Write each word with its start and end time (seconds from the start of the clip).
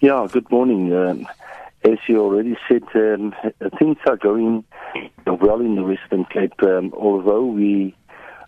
Yeah, 0.00 0.26
good 0.32 0.50
morning. 0.50 0.90
Um, 0.94 1.28
as 1.84 1.98
you 2.08 2.22
already 2.22 2.56
said, 2.66 2.84
um, 2.94 3.34
things 3.78 3.98
are 4.06 4.16
going 4.16 4.64
well 5.26 5.60
in 5.60 5.74
the 5.74 5.82
Western 5.82 6.24
Cape, 6.24 6.62
um, 6.62 6.90
although 6.96 7.44
we 7.44 7.94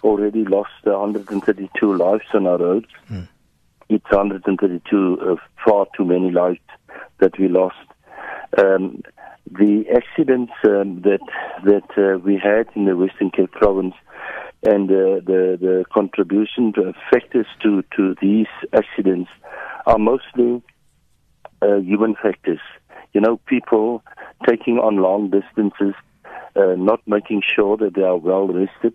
already 0.02 0.46
lost 0.46 0.70
132 0.84 1.94
lives 1.94 2.24
on 2.32 2.46
our 2.46 2.56
roads. 2.56 2.86
Mm. 3.10 3.28
It's 3.90 4.10
132, 4.10 5.18
uh, 5.20 5.36
far 5.62 5.86
too 5.94 6.06
many 6.06 6.30
lives 6.30 6.58
that 7.18 7.38
we 7.38 7.48
lost. 7.48 7.76
Um, 8.56 9.02
the 9.50 9.84
accidents 9.94 10.54
um, 10.64 11.02
that 11.02 11.20
that 11.64 11.90
uh, 11.98 12.18
we 12.18 12.40
had 12.42 12.68
in 12.74 12.86
the 12.86 12.96
Western 12.96 13.30
Cape 13.30 13.52
province 13.52 13.94
and 14.62 14.90
uh, 14.90 15.20
the 15.26 15.58
the 15.60 15.84
contribution 15.92 16.72
to 16.74 16.94
factors 17.10 17.46
to 17.62 17.82
to 17.94 18.14
these 18.22 18.46
accidents 18.72 19.30
are 19.84 19.98
mostly 19.98 20.62
uh, 21.62 21.76
human 21.76 22.14
factors. 22.14 22.60
You 23.12 23.20
know, 23.20 23.38
people 23.46 24.02
taking 24.48 24.78
on 24.78 24.96
long 24.96 25.30
distances, 25.30 25.94
uh, 26.56 26.74
not 26.76 27.00
making 27.06 27.42
sure 27.42 27.76
that 27.76 27.94
they 27.94 28.02
are 28.02 28.16
well 28.16 28.46
rested, 28.48 28.94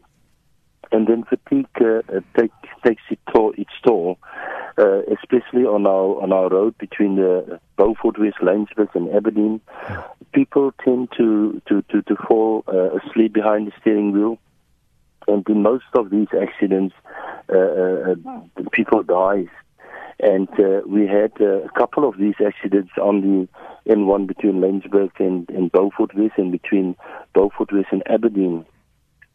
and 0.92 1.08
then 1.08 1.24
fatigue 1.24 1.68
uh, 1.82 2.02
uh 2.16 2.22
take, 2.38 2.52
takes 2.86 3.04
its 3.10 3.22
toll, 3.32 3.54
its 3.58 3.72
toll 3.86 4.18
uh, 4.78 5.02
especially 5.12 5.64
on 5.64 5.86
our 5.88 6.22
on 6.22 6.32
our 6.32 6.50
road 6.50 6.78
between 6.78 7.16
the 7.16 7.60
Beaufort 7.78 8.20
West, 8.20 8.38
Laingsburg, 8.42 8.94
and 8.94 9.14
Aberdeen. 9.14 9.60
People 10.34 10.72
tend 10.84 11.10
to 11.18 11.62
to 11.68 11.82
to, 11.90 12.02
to 12.04 12.16
fall 12.28 12.64
uh, 12.68 12.90
asleep 12.98 13.34
behind 13.34 13.68
the 13.68 13.72
steering 13.82 14.12
wheel, 14.12 14.38
and 15.28 15.48
in 15.50 15.64
most 15.64 15.86
of 15.96 16.10
these 16.10 16.28
accidents, 16.40 16.94
uh, 17.50 18.16
people 18.72 19.02
die 19.04 19.46
and 20.20 20.50
uh, 20.60 20.82
we 20.88 21.06
had 21.06 21.32
uh, 21.40 21.62
a 21.64 21.70
couple 21.78 22.08
of 22.08 22.18
these 22.18 22.36
accidents 22.44 22.92
on 23.00 23.22
the 23.22 23.94
N1 23.94 24.28
between 24.28 24.56
Laingsburg 24.56 25.12
and, 25.20 25.48
and 25.50 25.72
Beaufort 25.72 26.16
West 26.16 26.34
and 26.38 26.52
between 26.52 26.96
Beaufort 27.34 27.72
West 27.72 27.90
and 27.92 28.04
Aberdeen. 28.08 28.66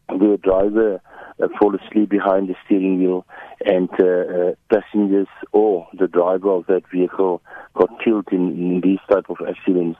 The 0.09 0.37
driver 0.43 1.01
uh, 1.41 1.47
asleep 1.47 2.09
behind 2.09 2.49
the 2.49 2.55
steering 2.65 2.99
wheel 2.99 3.25
and 3.65 3.89
uh, 3.97 4.05
uh, 4.05 4.51
passengers 4.69 5.27
or 5.53 5.87
the 5.97 6.07
driver 6.07 6.51
of 6.51 6.65
that 6.67 6.83
vehicle 6.93 7.41
got 7.75 7.89
killed 8.03 8.27
in, 8.31 8.51
in 8.51 8.81
these 8.83 8.99
type 9.09 9.29
of 9.29 9.37
accidents. 9.47 9.97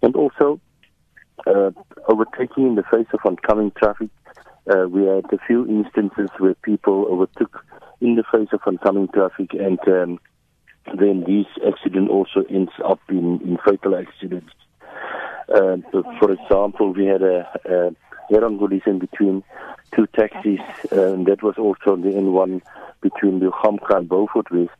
And 0.00 0.16
also, 0.16 0.60
uh, 1.46 1.70
overtaking 2.08 2.68
in 2.68 2.74
the 2.76 2.84
face 2.90 3.06
of 3.12 3.20
oncoming 3.26 3.72
traffic, 3.72 4.08
we 4.88 5.04
had 5.04 5.26
a 5.32 5.38
few 5.46 5.66
instances 5.66 6.30
where 6.38 6.54
people 6.54 7.06
overtook 7.10 7.64
in 8.02 8.16
the 8.16 8.24
face 8.24 8.48
of 8.52 8.60
oncoming 8.66 9.08
traffic, 9.08 9.54
and 9.54 9.78
um, 9.86 10.18
then 10.98 11.24
this 11.24 11.46
accident 11.66 12.10
also 12.10 12.42
ends 12.50 12.72
up 12.84 13.00
in, 13.08 13.40
in 13.42 13.58
fatal 13.64 13.94
accidents. 13.94 14.52
Uh, 15.48 15.76
for 16.18 16.32
example, 16.32 16.92
we 16.92 17.06
had 17.06 17.22
a, 17.22 17.48
a 17.64 17.94
head-on 18.32 18.58
collision 18.58 18.98
between 18.98 19.44
two 19.94 20.06
taxis, 20.16 20.60
uh, 20.90 21.12
and 21.12 21.26
that 21.26 21.42
was 21.42 21.54
also 21.58 21.92
on 21.92 22.02
the 22.02 22.10
N1 22.10 22.60
between 23.00 23.40
Leeu-Gamka 23.40 23.96
and 23.98 24.08
Beaufort 24.08 24.50
West, 24.50 24.70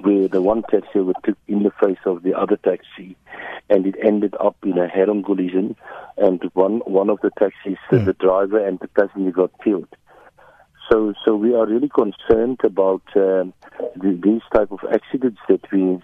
where 0.00 0.28
the 0.28 0.40
one 0.40 0.62
taxi 0.70 0.98
overtook 0.98 1.36
in 1.48 1.64
the 1.64 1.72
face 1.82 1.98
of 2.06 2.22
the 2.22 2.34
other 2.34 2.56
taxi, 2.56 3.16
and 3.68 3.86
it 3.86 3.96
ended 4.02 4.34
up 4.40 4.56
in 4.62 4.78
a 4.78 4.88
head-on 4.88 5.22
collision, 5.22 5.76
and 6.16 6.42
one 6.54 6.78
one 6.86 7.10
of 7.10 7.20
the 7.20 7.30
taxis, 7.38 7.78
mm. 7.90 8.04
the 8.06 8.14
driver 8.14 8.64
and 8.64 8.78
the 8.80 8.88
passenger 8.88 9.32
got 9.32 9.50
killed. 9.62 9.88
So, 10.92 11.14
so 11.24 11.34
we 11.34 11.54
are 11.54 11.66
really 11.66 11.88
concerned 11.88 12.60
about 12.64 13.00
um, 13.16 13.54
the, 13.96 14.20
these 14.22 14.42
type 14.54 14.70
of 14.70 14.80
accidents 14.92 15.40
that 15.48 15.62
we 15.72 15.82
are 15.82 16.02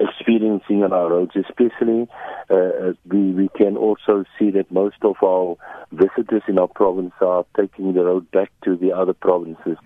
experiencing 0.00 0.82
on 0.82 0.92
our 0.92 1.10
roads, 1.10 1.36
especially 1.36 2.08
uh, 2.50 2.94
we, 3.06 3.30
we 3.30 3.48
can 3.56 3.76
also 3.76 4.24
see 4.36 4.50
that 4.50 4.72
most 4.72 4.96
of 5.02 5.14
our 5.22 5.54
visitors 5.92 6.42
in 6.48 6.58
our 6.58 6.66
province 6.66 7.12
are 7.20 7.46
taking 7.56 7.92
the 7.92 8.04
road 8.04 8.28
back 8.32 8.50
to 8.64 8.74
the 8.74 8.90
other 8.90 9.12
provinces. 9.12 9.76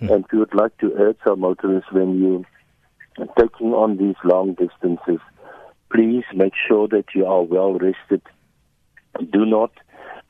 Mm. 0.00 0.12
And 0.12 0.24
we 0.32 0.40
would 0.40 0.54
like 0.54 0.76
to 0.78 0.92
urge 0.98 1.18
our 1.24 1.36
motorists 1.36 1.92
when 1.92 2.18
you 2.18 2.44
are 3.18 3.28
taking 3.38 3.72
on 3.72 3.98
these 3.98 4.16
long 4.24 4.54
distances, 4.54 5.20
please 5.92 6.24
make 6.34 6.54
sure 6.66 6.88
that 6.88 7.04
you 7.14 7.24
are 7.24 7.42
well 7.42 7.74
rested. 7.74 8.22
Do 9.30 9.46
not 9.46 9.70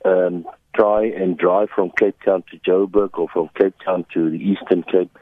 um, 0.05 0.45
try 0.75 1.05
and 1.05 1.37
drive 1.37 1.69
from 1.73 1.91
Cape 1.97 2.17
Town 2.23 2.43
to 2.51 2.57
Joburg 2.57 3.11
or 3.13 3.27
from 3.29 3.49
Cape 3.59 3.75
Town 3.83 4.05
to 4.13 4.29
the 4.29 4.37
Eastern 4.37 4.83
Cape. 4.83 5.17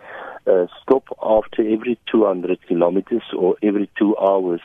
Uh, 0.45 0.65
stop 0.81 1.05
after 1.21 1.61
every 1.61 1.97
200 2.11 2.59
kilometers 2.67 3.23
or 3.37 3.55
every 3.61 3.89
two 3.97 4.17
hours. 4.17 4.61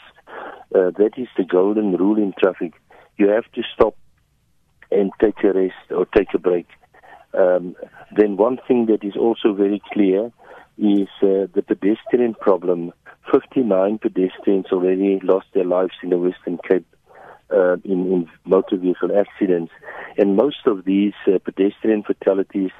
Uh, 0.75 0.91
that 0.99 1.12
is 1.16 1.28
the 1.37 1.44
golden 1.44 1.97
rule 1.97 2.19
in 2.19 2.32
traffic. 2.38 2.72
You 3.16 3.28
have 3.28 3.50
to 3.53 3.62
stop 3.75 3.97
and 4.91 5.10
take 5.21 5.43
a 5.44 5.53
rest 5.53 5.91
or 5.91 6.06
take 6.06 6.34
a 6.34 6.38
break. 6.38 6.66
Um, 7.34 7.76
then 8.16 8.37
one 8.37 8.59
thing 8.66 8.87
that 8.87 9.05
is 9.05 9.15
also 9.16 9.53
very 9.53 9.82
clear 9.93 10.32
is 10.78 11.09
uh, 11.22 11.47
the 11.55 11.65
pedestrian 11.66 12.34
problem. 12.34 12.93
59 13.31 13.99
pedestrians 13.99 14.66
already 14.72 15.20
lost 15.22 15.47
their 15.53 15.65
lives 15.65 15.93
in 16.03 16.10
the 16.10 16.19
Western 16.19 16.59
Cape 16.66 16.87
uh, 17.53 17.75
in, 17.84 18.12
in 18.12 18.31
motor 18.44 18.76
vehicle 18.76 19.10
accidents. 19.16 19.72
And 20.16 20.36
most 20.36 20.66
of 20.66 20.84
these 20.84 21.14
uh, 21.26 21.38
pedestrian 21.38 22.03
fatalities 22.03 22.70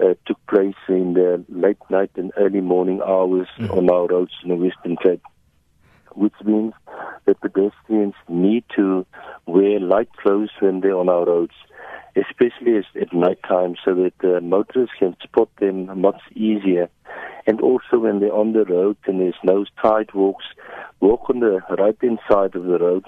uh, 0.00 0.14
took 0.26 0.38
place 0.46 0.76
in 0.88 1.14
the 1.14 1.44
late 1.48 1.78
night 1.90 2.10
and 2.16 2.32
early 2.36 2.60
morning 2.60 3.00
hours 3.02 3.48
mm-hmm. 3.58 3.70
on 3.72 3.90
our 3.90 4.06
roads 4.06 4.32
in 4.42 4.50
the 4.50 4.56
Western 4.56 4.96
Cape, 4.96 5.22
which 6.14 6.34
means 6.44 6.72
that 7.26 7.40
pedestrians 7.40 8.14
need 8.28 8.64
to 8.76 9.06
wear 9.46 9.80
light 9.80 10.12
clothes 10.16 10.50
when 10.60 10.80
they're 10.80 10.96
on 10.96 11.08
our 11.08 11.26
roads, 11.26 11.54
especially 12.16 12.78
at 13.00 13.12
night 13.12 13.38
time, 13.46 13.74
so 13.84 13.94
that 13.94 14.36
uh, 14.36 14.40
motorists 14.40 14.94
can 14.98 15.16
spot 15.22 15.48
them 15.60 16.00
much 16.00 16.20
easier. 16.34 16.88
And 17.46 17.60
also 17.60 17.98
when 17.98 18.20
they're 18.20 18.34
on 18.34 18.52
the 18.52 18.64
road 18.64 18.96
and 19.06 19.20
there's 19.20 19.34
no 19.42 19.64
sidewalks, 19.82 20.44
walk 21.00 21.28
on 21.28 21.40
the 21.40 21.60
right 21.78 21.96
hand 22.00 22.18
side 22.30 22.54
of 22.54 22.64
the 22.64 22.78
road 22.78 23.04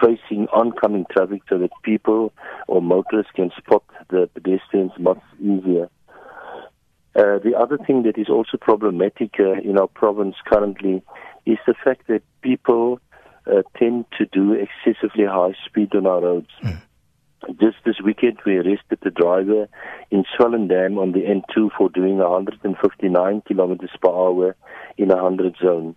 facing 0.00 0.48
oncoming 0.48 1.06
traffic 1.10 1.42
so 1.48 1.58
that 1.58 1.70
people 1.82 2.32
or 2.68 2.82
motorists 2.82 3.32
can 3.34 3.50
spot 3.56 3.82
the 4.10 4.28
pedestrians 4.34 4.92
much 4.98 5.20
easier. 5.40 5.88
Uh, 7.16 7.38
the 7.38 7.54
other 7.56 7.78
thing 7.78 8.02
that 8.02 8.18
is 8.18 8.28
also 8.28 8.56
problematic 8.60 9.34
uh, 9.38 9.52
in 9.60 9.78
our 9.78 9.86
province 9.86 10.34
currently 10.46 11.02
is 11.46 11.58
the 11.66 11.74
fact 11.84 12.08
that 12.08 12.22
people 12.42 13.00
uh, 13.46 13.62
tend 13.78 14.04
to 14.18 14.26
do 14.26 14.52
excessively 14.52 15.24
high 15.24 15.54
speed 15.64 15.94
on 15.94 16.06
our 16.06 16.20
roads. 16.20 16.50
Mm. 16.62 16.80
Just 17.60 17.76
this 17.84 18.00
weekend, 18.02 18.38
we 18.46 18.56
arrested 18.56 18.98
the 19.02 19.10
driver 19.10 19.68
in 20.10 20.24
Swellendam 20.34 20.98
on 20.98 21.12
the 21.12 21.20
N2 21.20 21.70
for 21.76 21.90
doing 21.90 22.16
159 22.16 23.42
kilometers 23.46 23.90
per 24.00 24.08
hour 24.08 24.56
in 24.96 25.10
a 25.10 25.16
100 25.16 25.56
zone 25.62 25.94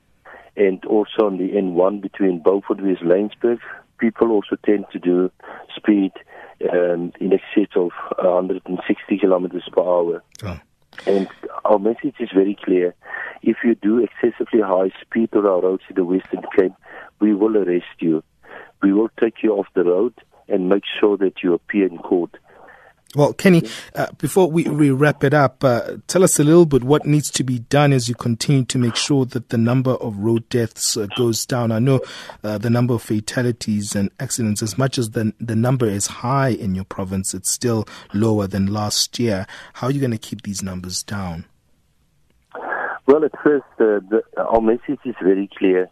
and 0.57 0.83
also 0.85 1.27
on 1.27 1.37
the 1.37 1.49
N1 1.49 2.01
between 2.01 2.41
Beaufort 2.41 2.79
and 2.79 2.97
Laingsburg, 2.97 3.59
people 3.99 4.31
also 4.31 4.55
tend 4.65 4.85
to 4.91 4.99
do 4.99 5.31
speed 5.75 6.11
um, 6.73 7.13
in 7.19 7.31
excess 7.33 7.71
of 7.75 7.91
160 8.17 9.17
kilometers 9.19 9.69
per 9.71 9.81
hour. 9.81 10.23
Oh. 10.43 10.59
And 11.05 11.27
our 11.63 11.77
message 11.77 12.15
is 12.19 12.29
very 12.33 12.57
clear. 12.63 12.95
If 13.43 13.57
you 13.63 13.75
do 13.75 13.99
excessively 14.03 14.61
high 14.61 14.91
speed 15.01 15.29
on 15.33 15.45
our 15.45 15.61
roads 15.61 15.83
in 15.89 15.95
the 15.95 16.03
Western 16.03 16.41
Cape, 16.55 16.73
we 17.19 17.35
will 17.35 17.55
arrest 17.55 17.85
you. 17.99 18.23
We 18.81 18.93
will 18.93 19.09
take 19.19 19.43
you 19.43 19.53
off 19.53 19.67
the 19.75 19.83
road 19.83 20.13
and 20.47 20.69
make 20.69 20.83
sure 20.99 21.17
that 21.17 21.43
you 21.43 21.53
appear 21.53 21.85
in 21.85 21.99
court. 21.99 22.35
Well, 23.15 23.31
Kenny, 23.31 23.63
uh, 23.95 24.07
before 24.17 24.51
we, 24.51 24.63
we 24.65 24.91
wrap 24.91 25.23
it 25.23 25.33
up, 25.33 25.63
uh, 25.63 25.97
tell 26.07 26.23
us 26.23 26.39
a 26.39 26.43
little 26.43 26.65
bit 26.65 26.83
what 26.83 27.05
needs 27.05 27.31
to 27.31 27.43
be 27.43 27.59
done 27.59 27.93
as 27.93 28.09
you 28.09 28.15
continue 28.15 28.65
to 28.65 28.77
make 28.77 28.97
sure 28.97 29.25
that 29.25 29.47
the 29.47 29.57
number 29.57 29.91
of 29.91 30.17
road 30.17 30.47
deaths 30.49 30.97
uh, 30.97 31.07
goes 31.15 31.45
down. 31.45 31.71
I 31.71 31.79
know 31.79 32.01
uh, 32.43 32.57
the 32.57 32.69
number 32.69 32.93
of 32.93 33.01
fatalities 33.01 33.95
and 33.95 34.11
accidents, 34.19 34.61
as 34.61 34.77
much 34.77 34.97
as 34.97 35.11
the, 35.11 35.33
the 35.39 35.55
number 35.55 35.85
is 35.87 36.07
high 36.07 36.49
in 36.49 36.75
your 36.75 36.83
province, 36.83 37.33
it's 37.33 37.49
still 37.49 37.87
lower 38.13 38.45
than 38.45 38.67
last 38.67 39.17
year. 39.19 39.47
How 39.73 39.87
are 39.87 39.91
you 39.91 40.01
going 40.01 40.11
to 40.11 40.17
keep 40.17 40.41
these 40.41 40.61
numbers 40.61 41.01
down? 41.01 41.45
Well, 43.07 43.23
at 43.23 43.31
first, 43.41 43.63
uh, 43.79 44.03
the, 44.09 44.21
our 44.37 44.59
message 44.59 44.99
is 45.05 45.15
very 45.23 45.49
clear 45.57 45.89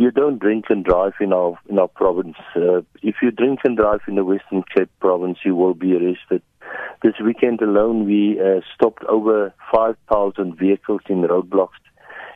you 0.00 0.10
don't 0.10 0.38
drink 0.38 0.64
and 0.70 0.82
drive 0.82 1.12
in 1.20 1.30
our 1.30 1.58
in 1.68 1.78
our 1.78 1.88
province. 1.88 2.36
Uh, 2.56 2.80
if 3.02 3.16
you 3.20 3.30
drink 3.30 3.60
and 3.64 3.76
drive 3.76 4.00
in 4.08 4.14
the 4.14 4.24
Western 4.24 4.62
Cape 4.74 4.88
province, 4.98 5.36
you 5.44 5.54
will 5.54 5.74
be 5.74 5.92
arrested. 5.92 6.42
This 7.02 7.14
weekend 7.18 7.62
alone, 7.62 8.04
we 8.04 8.38
uh, 8.38 8.60
stopped 8.74 9.04
over 9.04 9.54
5,000 9.72 10.58
vehicles 10.58 11.00
in 11.08 11.22
roadblocks, 11.22 11.80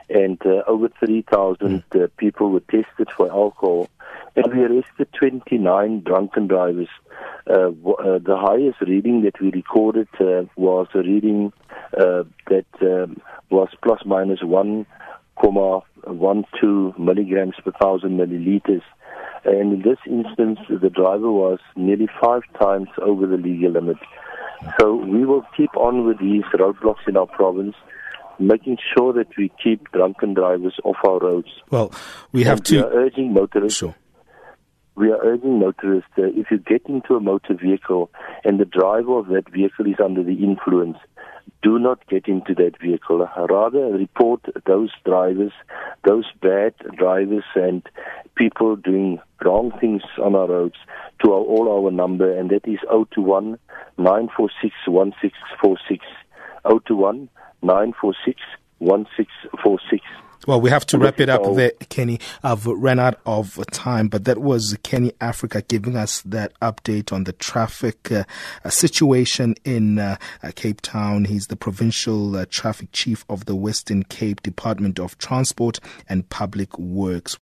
and 0.09 0.41
uh, 0.47 0.63
over 0.67 0.89
3,000 1.05 1.85
mm. 1.91 2.11
people 2.17 2.51
were 2.51 2.61
tested 2.61 3.09
for 3.15 3.31
alcohol. 3.31 3.91
And 4.37 4.53
we 4.55 4.63
arrested 4.63 5.09
29 5.19 6.01
drunken 6.01 6.47
drivers. 6.47 6.89
Uh, 7.47 7.53
uh, 7.53 8.19
the 8.19 8.39
highest 8.39 8.81
reading 8.81 9.23
that 9.23 9.39
we 9.39 9.51
recorded 9.51 10.09
uh, 10.19 10.45
was 10.57 10.87
a 10.95 10.99
reading 10.99 11.53
that 11.93 12.67
um, 12.81 13.21
was 13.51 13.69
plus 13.83 14.01
minus 14.07 14.43
one 14.43 14.87
0.12 15.43 16.99
milligrams 16.99 17.55
per 17.63 17.73
thousand 17.73 18.19
milliliters. 18.19 18.83
And 19.45 19.75
in 19.75 19.83
this 19.83 19.99
instance, 20.07 20.61
the 20.71 20.89
driver 20.89 21.31
was 21.31 21.59
nearly 21.77 22.09
five 22.21 22.43
times 22.59 22.89
over 23.03 23.27
the 23.27 23.37
legal 23.37 23.73
limit. 23.73 23.99
So 24.81 24.95
we 24.95 25.25
will 25.25 25.45
keep 25.57 25.77
on 25.77 26.07
with 26.07 26.19
these 26.19 26.45
roadblocks 26.55 27.07
in 27.07 27.17
our 27.17 27.27
province 27.27 27.75
making 28.39 28.79
sure 28.97 29.13
that 29.13 29.29
we 29.37 29.51
keep 29.63 29.91
drunken 29.93 30.35
drivers 30.35 30.75
off 30.85 30.97
our 31.05 31.19
roads. 31.19 31.49
Well, 31.71 31.93
we 32.33 32.45
have 32.45 32.59
and 32.59 32.67
to. 32.67 32.75
We 32.77 32.83
are 32.83 32.93
urging 32.93 33.33
motorists. 33.33 33.79
Sure. 33.79 33.95
We 34.97 35.11
are 35.11 35.19
urging 35.23 35.59
motorists 35.59 36.11
uh, 36.17 36.27
if 36.27 36.51
you 36.51 36.59
get 36.59 36.87
into 36.87 37.15
a 37.15 37.21
motor 37.21 37.55
vehicle 37.55 38.11
and 38.45 38.61
the 38.61 38.65
driver 38.65 39.19
of 39.19 39.27
that 39.29 39.51
vehicle 39.51 39.87
is 39.87 39.97
under 40.03 40.23
the 40.23 40.35
influence, 40.35 40.99
do 41.63 41.79
not 41.79 42.07
get 42.09 42.29
into 42.29 42.55
that 42.55 42.81
vehicle. 42.81 43.27
Rather, 43.51 43.87
report 43.87 44.43
those 44.67 44.91
drivers, 45.05 45.53
those 46.07 46.27
bad 46.41 46.75
drivers, 46.97 47.45
and 47.55 47.83
people 48.37 48.77
doing 48.77 49.19
wrong 49.45 49.73
things 49.81 50.03
on 50.23 50.35
our 50.35 50.47
roads 50.47 50.77
to 51.23 51.33
our, 51.33 51.41
all 51.41 51.85
our 51.85 51.91
number, 51.91 52.39
and 52.39 52.51
that 52.51 52.67
is 52.69 52.79
021 52.89 53.59
946 53.99 54.75
1646. 54.87 56.05
021 56.65 57.29
946 57.63 58.41
1646. 58.79 60.05
Well, 60.47 60.61
we 60.61 60.69
have 60.71 60.85
to 60.87 60.99
wrap 60.99 61.21
it 61.21 61.31
up 61.31 61.43
there, 61.55 61.73
Kenny. 61.89 62.21
I've 62.43 62.67
run 62.67 62.99
out 62.99 63.19
of 63.25 63.59
time, 63.71 64.09
but 64.09 64.25
that 64.25 64.39
was 64.39 64.77
Kenny 64.83 65.13
Africa 65.21 65.63
giving 65.63 65.97
us 65.97 66.21
that 66.23 66.53
update 66.61 67.13
on 67.13 67.25
the 67.25 67.33
traffic 67.33 68.13
uh, 68.13 68.25
situation 68.69 69.55
in 69.65 69.99
uh, 69.99 70.17
Cape 70.55 70.83
Town. 70.83 71.25
He's 71.25 71.47
the 71.47 71.57
provincial 71.57 72.37
uh, 72.37 72.45
traffic 72.51 72.93
chief 72.93 73.25
of 73.31 73.47
the 73.47 73.55
Western 73.55 74.03
Cape 74.03 74.43
Department 74.43 74.99
of 75.01 75.17
Transport 75.17 75.81
and 76.09 76.29
Public 76.29 76.79
Works. 76.79 77.39